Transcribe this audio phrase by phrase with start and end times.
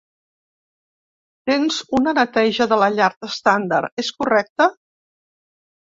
[1.51, 4.73] Tens una neteja de la llar estàndard, és correcte?